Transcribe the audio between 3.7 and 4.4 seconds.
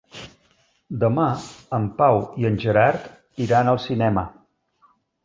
al cinema.